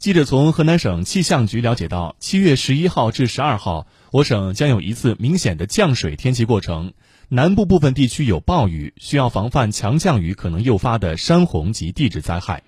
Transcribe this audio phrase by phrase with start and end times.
[0.00, 6.94] 记者从河南省气象局了解到七月十一号至十二号我省将有一次明显的降水天气过程。
[7.28, 12.62] 南部部分地区有暴雨需要防范强降雨可能诱发的山洪及地质灾害。